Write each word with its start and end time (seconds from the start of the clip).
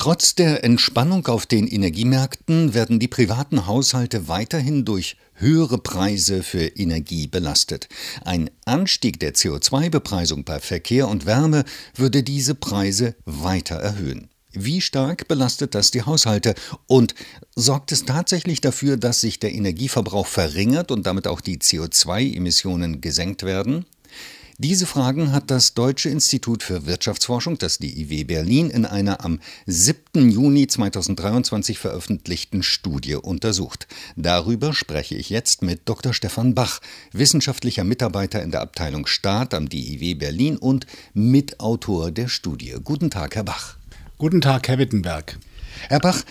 Trotz 0.00 0.34
der 0.34 0.64
Entspannung 0.64 1.26
auf 1.26 1.44
den 1.44 1.66
Energiemärkten 1.66 2.72
werden 2.72 2.98
die 2.98 3.06
privaten 3.06 3.66
Haushalte 3.66 4.28
weiterhin 4.28 4.86
durch 4.86 5.18
höhere 5.34 5.76
Preise 5.76 6.42
für 6.42 6.64
Energie 6.64 7.26
belastet. 7.26 7.86
Ein 8.24 8.48
Anstieg 8.64 9.20
der 9.20 9.34
CO2-Bepreisung 9.34 10.44
bei 10.44 10.58
Verkehr 10.58 11.06
und 11.06 11.26
Wärme 11.26 11.64
würde 11.94 12.22
diese 12.22 12.54
Preise 12.54 13.14
weiter 13.26 13.76
erhöhen. 13.76 14.30
Wie 14.52 14.80
stark 14.80 15.28
belastet 15.28 15.74
das 15.74 15.90
die 15.90 16.00
Haushalte 16.00 16.54
und 16.86 17.14
sorgt 17.54 17.92
es 17.92 18.06
tatsächlich 18.06 18.62
dafür, 18.62 18.96
dass 18.96 19.20
sich 19.20 19.38
der 19.38 19.52
Energieverbrauch 19.52 20.26
verringert 20.26 20.92
und 20.92 21.04
damit 21.04 21.26
auch 21.26 21.42
die 21.42 21.58
CO2-Emissionen 21.58 23.02
gesenkt 23.02 23.42
werden? 23.42 23.84
Diese 24.62 24.84
Fragen 24.84 25.32
hat 25.32 25.50
das 25.50 25.72
Deutsche 25.72 26.10
Institut 26.10 26.62
für 26.62 26.84
Wirtschaftsforschung, 26.84 27.56
das 27.56 27.78
DIW 27.78 28.24
Berlin, 28.24 28.68
in 28.68 28.84
einer 28.84 29.24
am 29.24 29.40
7. 29.64 30.30
Juni 30.30 30.66
2023 30.66 31.78
veröffentlichten 31.78 32.62
Studie 32.62 33.14
untersucht. 33.14 33.88
Darüber 34.16 34.74
spreche 34.74 35.14
ich 35.14 35.30
jetzt 35.30 35.62
mit 35.62 35.88
Dr. 35.88 36.12
Stefan 36.12 36.54
Bach, 36.54 36.80
wissenschaftlicher 37.12 37.84
Mitarbeiter 37.84 38.42
in 38.42 38.50
der 38.50 38.60
Abteilung 38.60 39.06
Staat 39.06 39.54
am 39.54 39.70
DIW 39.70 40.12
Berlin 40.16 40.58
und 40.58 40.86
Mitautor 41.14 42.10
der 42.10 42.28
Studie. 42.28 42.76
Guten 42.84 43.08
Tag, 43.10 43.36
Herr 43.36 43.44
Bach. 43.44 43.78
Guten 44.18 44.42
Tag, 44.42 44.68
Herr 44.68 44.76
Wittenberg. 44.76 45.38
Herr 45.88 46.00
Bach, 46.00 46.22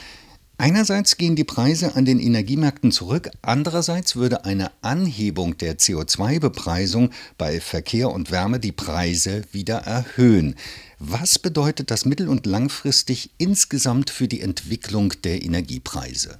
Einerseits 0.61 1.15
gehen 1.15 1.37
die 1.37 1.45
Preise 1.45 1.95
an 1.95 2.03
den 2.03 2.19
Energiemärkten 2.19 2.91
zurück, 2.91 3.29
andererseits 3.41 4.17
würde 4.17 4.43
eine 4.43 4.71
Anhebung 4.81 5.57
der 5.57 5.77
CO2-Bepreisung 5.77 7.11
bei 7.37 7.61
Verkehr 7.61 8.11
und 8.11 8.29
Wärme 8.29 8.59
die 8.59 8.73
Preise 8.73 9.43
wieder 9.53 9.77
erhöhen. 9.77 10.55
Was 10.99 11.39
bedeutet 11.39 11.91
das 11.91 12.03
mittel- 12.03 12.27
und 12.27 12.45
langfristig 12.45 13.31
insgesamt 13.37 14.09
für 14.09 14.27
die 14.27 14.41
Entwicklung 14.41 15.13
der 15.23 15.43
Energiepreise? 15.43 16.37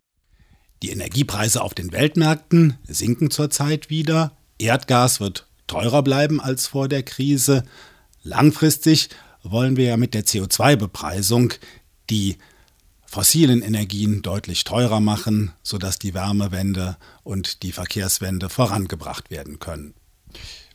Die 0.83 0.89
Energiepreise 0.89 1.61
auf 1.61 1.73
den 1.73 1.93
Weltmärkten 1.93 2.77
sinken 2.85 3.31
zurzeit 3.31 3.89
wieder. 3.89 4.33
Erdgas 4.57 5.21
wird 5.21 5.47
teurer 5.67 6.03
bleiben 6.03 6.41
als 6.41 6.67
vor 6.67 6.89
der 6.89 7.03
Krise. 7.03 7.63
Langfristig 8.23 9.07
wollen 9.43 9.77
wir 9.77 9.85
ja 9.85 9.95
mit 9.95 10.13
der 10.13 10.25
CO2-Bepreisung 10.25 11.53
die 12.09 12.35
fossilen 13.09 13.61
Energien 13.61 14.21
deutlich 14.21 14.63
teurer 14.63 14.99
machen, 14.99 15.51
sodass 15.63 15.97
die 15.97 16.13
Wärmewende 16.13 16.97
und 17.23 17.63
die 17.63 17.71
Verkehrswende 17.71 18.49
vorangebracht 18.49 19.31
werden 19.31 19.59
können. 19.59 19.95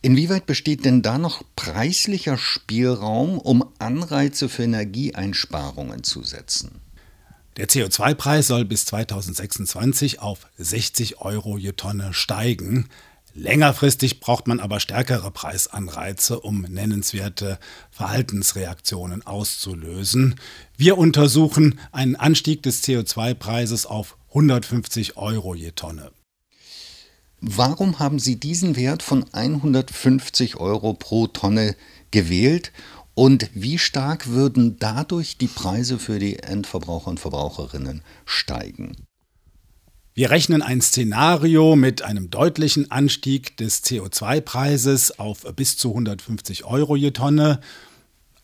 Inwieweit 0.01 0.45
besteht 0.45 0.85
denn 0.85 1.01
da 1.01 1.17
noch 1.17 1.43
preislicher 1.55 2.37
Spielraum, 2.37 3.39
um 3.39 3.65
Anreize 3.79 4.49
für 4.49 4.63
Energieeinsparungen 4.63 6.03
zu 6.03 6.23
setzen? 6.23 6.81
Der 7.57 7.69
CO2-Preis 7.69 8.47
soll 8.47 8.65
bis 8.65 8.85
2026 8.85 10.19
auf 10.19 10.47
60 10.57 11.21
Euro 11.21 11.57
je 11.57 11.71
Tonne 11.71 12.13
steigen. 12.13 12.89
Längerfristig 13.37 14.21
braucht 14.21 14.47
man 14.47 14.61
aber 14.61 14.79
stärkere 14.79 15.29
Preisanreize, 15.29 16.39
um 16.39 16.61
nennenswerte 16.61 17.59
Verhaltensreaktionen 17.91 19.27
auszulösen. 19.27 20.35
Wir 20.77 20.97
untersuchen 20.97 21.77
einen 21.91 22.15
Anstieg 22.15 22.63
des 22.63 22.81
CO2-Preises 22.85 23.87
auf 23.87 24.17
150 24.29 25.17
Euro 25.17 25.53
je 25.53 25.71
Tonne. 25.71 26.11
Warum 27.41 27.99
haben 27.99 28.19
Sie 28.19 28.39
diesen 28.39 28.77
Wert 28.77 29.03
von 29.03 29.25
150 29.33 30.55
Euro 30.55 30.93
pro 30.93 31.27
Tonne 31.27 31.75
gewählt 32.11 32.71
und 33.15 33.49
wie 33.53 33.77
stark 33.77 34.27
würden 34.27 34.77
dadurch 34.79 35.37
die 35.37 35.47
Preise 35.47 35.99
für 35.99 36.19
die 36.19 36.39
Endverbraucher 36.39 37.09
und 37.09 37.19
Verbraucherinnen 37.19 38.01
steigen? 38.23 38.95
Wir 40.17 40.31
rechnen 40.31 40.61
ein 40.61 40.79
Szenario 40.79 41.75
mit 41.75 42.01
einem 42.01 42.29
deutlichen 42.29 42.89
Anstieg 42.89 43.57
des 43.57 43.83
CO2-Preises 43.83 45.19
auf 45.19 45.41
bis 45.57 45.75
zu 45.75 45.89
150 45.89 46.63
Euro 46.63 46.95
je 46.95 47.11
Tonne 47.11 47.59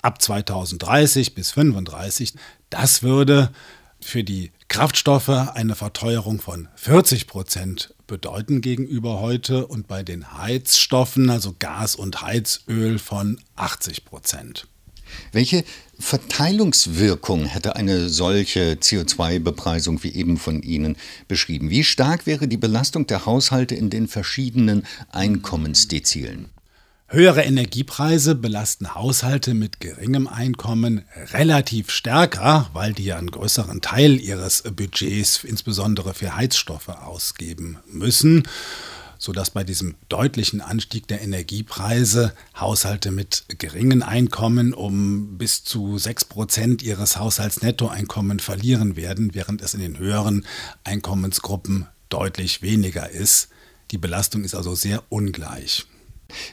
ab 0.02 0.22
2030 0.22 1.34
bis 1.34 1.52
2035. 1.52 2.34
Das 2.70 3.04
würde 3.04 3.52
für 4.02 4.26
die 4.26 4.52
Kraftstoffe 4.68 5.30
eine 5.30 5.76
Verteuerung 5.76 6.42
von 6.42 6.68
40 6.76 7.28
Prozent 7.28 7.94
bedeuten 8.06 8.60
gegenüber 8.60 9.22
heute 9.22 9.66
und 9.66 9.88
bei 9.88 10.04
den 10.04 10.38
Heizstoffen, 10.38 11.30
also 11.30 11.56
Gas 11.58 11.96
und 11.96 12.22
Heizöl, 12.22 13.00
von 13.00 13.40
80 13.56 14.04
Prozent. 14.04 14.68
Welche 15.32 15.64
Verteilungswirkung 16.00 17.46
hätte 17.46 17.76
eine 17.76 18.10
solche 18.10 18.74
CO2-Bepreisung 18.74 20.04
wie 20.04 20.14
eben 20.14 20.38
von 20.38 20.62
Ihnen 20.62 20.98
beschrieben? 21.28 21.70
Wie 21.70 21.84
stark 21.84 22.26
wäre 22.26 22.48
die 22.48 22.58
Belastung 22.58 23.08
der 23.08 23.26
Haushalte 23.26 23.76
in 23.76 23.90
den 23.90 24.08
verschiedenen 24.08 24.84
Einkommensdezilen? 25.12 26.50
Höhere 27.08 27.44
Energiepreise 27.44 28.36
belasten 28.36 28.96
Haushalte 28.96 29.54
mit 29.54 29.82
geringem 29.82 30.28
Einkommen 30.28 31.04
relativ 31.34 31.92
stärker, 31.92 32.70
weil 32.72 32.94
die 32.94 33.04
ja 33.04 33.18
einen 33.18 33.32
größeren 33.32 33.82
Teil 33.82 34.18
ihres 34.18 34.64
Budgets 34.64 35.44
insbesondere 35.44 36.14
für 36.14 36.38
Heizstoffe 36.38 36.88
ausgeben 36.88 37.80
müssen 37.86 38.44
sodass 39.22 39.52
bei 39.52 39.64
diesem 39.64 39.96
deutlichen 40.09 40.62
Anstieg 40.62 41.08
der 41.08 41.22
Energiepreise 41.22 42.34
Haushalte 42.59 43.12
mit 43.12 43.46
geringen 43.59 44.02
Einkommen 44.02 44.74
um 44.74 45.38
bis 45.38 45.64
zu 45.64 46.00
6 46.00 46.26
Prozent 46.26 46.82
ihres 46.82 47.18
Haushaltsnettoeinkommen 47.18 48.40
verlieren 48.40 48.96
werden, 48.96 49.36
während 49.36 49.62
es 49.62 49.76
in 49.76 49.80
den 49.80 50.00
höheren 50.00 50.44
Einkommensgruppen 50.84 51.86
deutlich 52.10 52.64
weniger 52.64 53.12
ist. 53.12 53.50
Die 53.92 54.00
Belastung 54.00 54.44
ist 54.44 54.56
also 54.56 54.74
sehr 54.74 55.04
ungleich. 55.10 55.86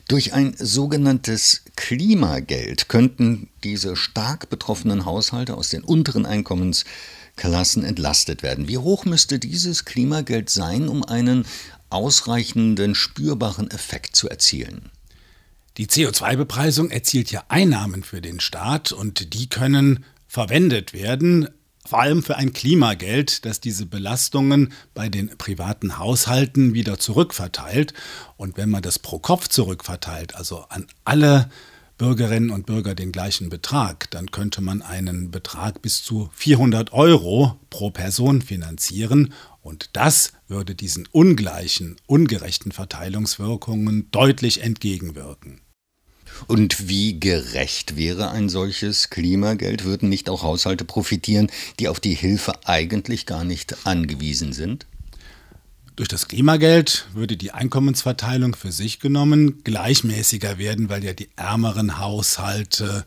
Durch 0.07 0.34
ein 0.34 0.55
sogenanntes 0.59 1.62
Klimageld 1.75 2.91
könnten 2.91 3.49
diese 3.65 3.97
stark 3.97 4.51
betroffenen 4.51 5.07
Haushalte 5.07 5.55
aus 5.55 5.71
den 5.71 5.84
unteren 5.84 6.27
Einkommensklassen 7.38 7.84
entlastet 7.84 8.43
werden. 8.43 8.69
Wie 8.69 8.78
hoch 8.78 9.04
müsste 9.04 9.38
dieses 9.38 9.84
Klimageld 9.84 10.50
sein, 10.50 10.88
um 10.88 11.04
einen 11.04 11.47
ausreichenden 11.91 12.94
spürbaren 12.94 13.71
Effekt 13.71 14.16
zu 14.16 14.28
erzielen. 14.28 14.91
Die 15.77 15.87
CO2-Bepreisung 15.87 16.91
erzielt 16.91 17.31
ja 17.31 17.44
Einnahmen 17.48 18.03
für 18.03 18.21
den 18.21 18.41
Staat 18.41 18.93
und 18.93 19.32
die 19.34 19.48
können 19.48 20.04
verwendet 20.27 20.93
werden, 20.93 21.48
vor 21.87 22.00
allem 22.00 22.22
für 22.22 22.37
ein 22.37 22.53
Klimageld, 22.53 23.47
das 23.47 23.60
diese 23.60 23.87
Belastungen 23.87 24.72
bei 24.93 25.09
den 25.09 25.38
privaten 25.38 25.97
Haushalten 25.97 26.75
wieder 26.75 26.98
zurückverteilt. 26.98 27.94
Und 28.37 28.59
wenn 28.59 28.69
man 28.69 28.82
das 28.82 28.98
pro 28.98 29.19
Kopf 29.19 29.48
zurückverteilt, 29.48 30.34
also 30.34 30.66
an 30.69 30.87
alle 31.04 31.48
Bürgerinnen 31.98 32.50
und 32.50 32.64
Bürger 32.64 32.94
den 32.94 33.10
gleichen 33.10 33.48
Betrag, 33.48 34.09
dann 34.12 34.31
könnte 34.31 34.60
man 34.60 34.82
einen 34.82 35.32
Betrag 35.32 35.82
bis 35.82 36.03
zu 36.04 36.31
400 36.32 36.92
Euro 36.92 37.59
pro 37.70 37.91
Person 37.91 38.41
finanzieren 38.41 39.34
und 39.62 39.91
das 39.94 40.32
würde 40.47 40.76
diesen 40.76 41.09
ungleichen, 41.10 41.97
ungerechten 42.06 42.70
Verteilungswirkungen 42.70 44.09
deutlich 44.12 44.62
entgegenwirken. 44.62 45.60
Und 46.47 46.88
wie 46.88 47.19
gerecht 47.19 47.97
wäre 47.97 48.30
ein 48.30 48.48
solches 48.48 49.10
Klimageld? 49.10 49.84
Würden 49.84 50.09
nicht 50.09 50.30
auch 50.30 50.44
Haushalte 50.44 50.84
profitieren, 50.84 51.50
die 51.80 51.88
auf 51.88 51.98
die 51.98 52.15
Hilfe 52.15 52.53
eigentlich 52.65 53.26
gar 53.26 53.42
nicht 53.42 53.86
angewiesen 53.86 54.53
sind? 54.53 54.86
Durch 55.98 56.06
das 56.06 56.28
Klimageld 56.28 57.09
würde 57.12 57.36
die 57.36 57.50
Einkommensverteilung 57.50 58.54
für 58.54 58.70
sich 58.70 59.00
genommen 59.00 59.64
gleichmäßiger 59.64 60.56
werden, 60.56 60.88
weil 60.88 61.03
ja 61.03 61.12
die 61.12 61.28
ärmeren 61.34 61.98
Haushalte 61.98 63.04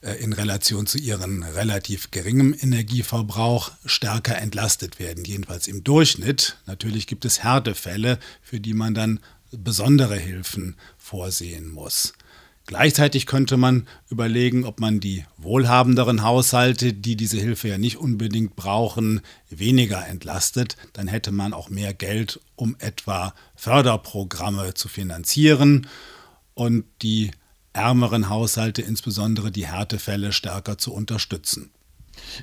äh, 0.00 0.14
in 0.14 0.32
Relation 0.32 0.88
zu 0.88 0.98
ihrem 0.98 1.44
relativ 1.44 2.10
geringem 2.10 2.52
Energieverbrauch 2.60 3.70
stärker 3.84 4.38
entlastet 4.38 4.98
werden, 4.98 5.24
jedenfalls 5.24 5.68
im 5.68 5.84
Durchschnitt. 5.84 6.56
Natürlich 6.66 7.06
gibt 7.06 7.24
es 7.24 7.44
Härtefälle, 7.44 8.18
für 8.42 8.58
die 8.58 8.74
man 8.74 8.94
dann 8.94 9.20
besondere 9.52 10.16
Hilfen 10.16 10.74
vorsehen 10.98 11.68
muss. 11.68 12.12
Gleichzeitig 12.66 13.26
könnte 13.26 13.56
man 13.56 13.88
überlegen, 14.08 14.64
ob 14.64 14.78
man 14.78 15.00
die 15.00 15.24
wohlhabenderen 15.36 16.22
Haushalte, 16.22 16.92
die 16.92 17.16
diese 17.16 17.38
Hilfe 17.38 17.68
ja 17.68 17.78
nicht 17.78 17.96
unbedingt 17.96 18.54
brauchen, 18.54 19.20
weniger 19.50 20.06
entlastet. 20.06 20.76
Dann 20.92 21.08
hätte 21.08 21.32
man 21.32 21.54
auch 21.54 21.70
mehr 21.70 21.92
Geld, 21.92 22.40
um 22.54 22.76
etwa 22.78 23.34
Förderprogramme 23.56 24.74
zu 24.74 24.88
finanzieren 24.88 25.88
und 26.54 26.84
die 27.02 27.32
ärmeren 27.72 28.28
Haushalte, 28.28 28.82
insbesondere 28.82 29.50
die 29.50 29.66
Härtefälle, 29.66 30.32
stärker 30.32 30.78
zu 30.78 30.92
unterstützen. 30.92 31.70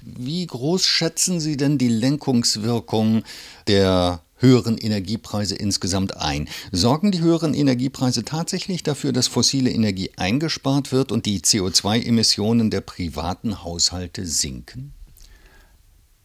Wie 0.03 0.45
groß 0.45 0.85
schätzen 0.85 1.39
Sie 1.39 1.55
denn 1.55 1.77
die 1.77 1.89
Lenkungswirkung 1.89 3.23
der 3.67 4.21
höheren 4.39 4.77
Energiepreise 4.77 5.55
insgesamt 5.55 6.17
ein. 6.17 6.49
Sorgen 6.71 7.11
die 7.11 7.21
höheren 7.21 7.53
Energiepreise 7.53 8.25
tatsächlich 8.25 8.83
dafür, 8.83 9.11
dass 9.11 9.27
fossile 9.27 9.69
Energie 9.69 10.11
eingespart 10.17 10.91
wird 10.91 11.11
und 11.11 11.25
die 11.25 11.41
CO2-Emissionen 11.41 12.71
der 12.71 12.81
privaten 12.81 13.63
Haushalte 13.63 14.25
sinken? 14.25 14.93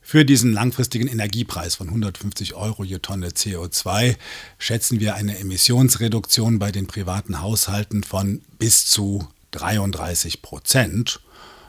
Für 0.06 0.26
diesen 0.26 0.52
langfristigen 0.52 1.08
Energiepreis 1.08 1.76
von 1.76 1.88
150 1.88 2.52
Euro 2.54 2.84
je 2.84 2.98
Tonne 2.98 3.28
CO2 3.28 4.16
schätzen 4.58 5.00
wir 5.00 5.14
eine 5.14 5.38
Emissionsreduktion 5.38 6.58
bei 6.58 6.70
den 6.70 6.86
privaten 6.86 7.40
Haushalten 7.40 8.04
von 8.04 8.42
bis 8.58 8.84
zu 8.84 9.26
33 9.52 10.42
Prozent. 10.42 11.20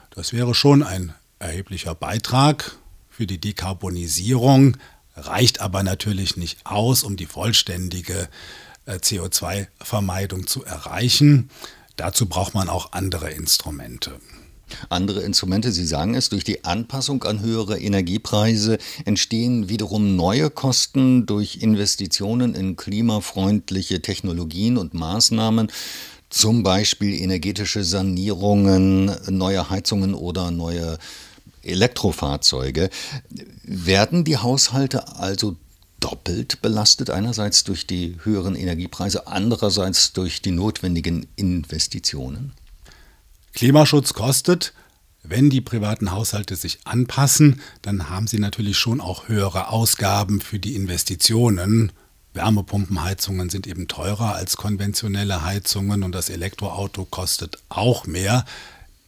Das 0.10 0.34
wäre 0.34 0.54
schon 0.54 0.84
ein 0.84 1.14
erheblicher 1.40 1.96
Beitrag 1.96 2.78
für 3.10 3.26
die 3.26 3.40
Dekarbonisierung, 3.40 4.76
reicht 5.16 5.62
aber 5.62 5.84
natürlich 5.84 6.38
nicht 6.38 6.60
aus, 6.66 7.04
um 7.04 7.16
die 7.16 7.26
vollständige 7.26 8.28
äh, 8.86 8.96
CO2-Vermeidung 8.96 10.48
zu 10.48 10.64
erreichen. 10.64 11.50
Dazu 11.96 12.28
braucht 12.28 12.54
man 12.54 12.70
auch 12.70 12.92
andere 12.92 13.32
Instrumente. 13.32 14.20
Andere 14.90 15.22
Instrumente, 15.22 15.72
Sie 15.72 15.86
sagen 15.86 16.16
es, 16.16 16.30
durch 16.30 16.44
die 16.44 16.64
Anpassung 16.64 17.24
an 17.24 17.40
höhere 17.42 17.80
Energiepreise 17.80 18.80
entstehen 19.06 19.70
wiederum 19.70 20.16
neue 20.16 20.50
Kosten 20.50 21.26
durch 21.26 21.58
Investitionen 21.58 22.56
in 22.56 22.76
klimafreundliche 22.76 24.02
Technologien 24.02 24.78
und 24.78 24.94
Maßnahmen, 24.94 25.72
zum 26.30 26.64
Beispiel 26.64 27.14
energetische 27.22 27.84
Sanierungen, 27.84 29.12
neue 29.30 29.70
Heizungen 29.70 30.16
oder 30.16 30.50
neue 30.52 30.98
Elektrofahrzeuge. 31.66 32.90
Werden 33.64 34.24
die 34.24 34.38
Haushalte 34.38 35.18
also 35.18 35.58
doppelt 36.00 36.62
belastet, 36.62 37.10
einerseits 37.10 37.64
durch 37.64 37.88
die 37.88 38.18
höheren 38.24 38.56
Energiepreise, 38.56 39.28
andererseits 39.28 40.14
durch 40.14 40.42
die 40.42 40.52
notwendigen 40.52 41.28
Investitionen? 41.36 42.54
Klimaschutz 43.54 44.14
kostet. 44.14 44.74
Wenn 45.24 45.50
die 45.50 45.62
privaten 45.62 46.12
Haushalte 46.12 46.56
sich 46.56 46.80
anpassen, 46.84 47.60
dann 47.82 48.10
haben 48.10 48.28
sie 48.28 48.38
natürlich 48.38 48.78
schon 48.78 49.02
auch 49.02 49.28
höhere 49.28 49.70
Ausgaben 49.70 50.40
für 50.40 50.60
die 50.60 50.76
Investitionen. 50.76 51.92
Wärmepumpenheizungen 52.36 53.50
sind 53.50 53.66
eben 53.66 53.88
teurer 53.88 54.36
als 54.36 54.58
konventionelle 54.58 55.44
Heizungen 55.44 56.04
und 56.04 56.12
das 56.12 56.30
Elektroauto 56.30 57.06
kostet 57.06 57.58
auch 57.70 58.06
mehr. 58.06 58.46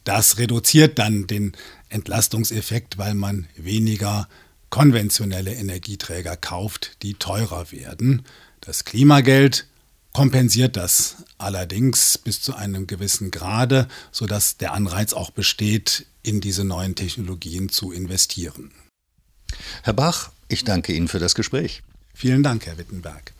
Das 0.05 0.37
reduziert 0.37 0.97
dann 0.97 1.27
den 1.27 1.51
Entlastungseffekt, 1.89 2.97
weil 2.97 3.13
man 3.13 3.47
weniger 3.55 4.27
konventionelle 4.69 5.53
Energieträger 5.53 6.35
kauft, 6.35 7.01
die 7.01 7.13
teurer 7.13 7.71
werden. 7.71 8.23
Das 8.61 8.83
Klimageld 8.85 9.65
kompensiert 10.13 10.75
das 10.75 11.17
allerdings 11.37 12.17
bis 12.17 12.41
zu 12.41 12.55
einem 12.55 12.87
gewissen 12.87 13.31
Grade, 13.31 13.87
sodass 14.11 14.57
der 14.57 14.73
Anreiz 14.73 15.13
auch 15.13 15.31
besteht, 15.31 16.07
in 16.23 16.41
diese 16.41 16.63
neuen 16.63 16.95
Technologien 16.95 17.69
zu 17.69 17.91
investieren. 17.91 18.71
Herr 19.83 19.93
Bach, 19.93 20.31
ich 20.47 20.63
danke 20.63 20.93
Ihnen 20.93 21.07
für 21.07 21.19
das 21.19 21.35
Gespräch. 21.35 21.83
Vielen 22.13 22.43
Dank, 22.43 22.65
Herr 22.65 22.77
Wittenberg. 22.77 23.33